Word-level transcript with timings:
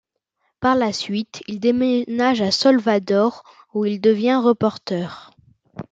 Par 0.61 0.73
la 0.75 0.93
suite, 0.93 1.43
il 1.47 1.59
déménage 1.59 2.41
à 2.41 2.49
Salvador, 2.49 3.43
où 3.75 3.85
il 3.85 4.01
devient 4.01 4.41
reporter. 4.43 5.29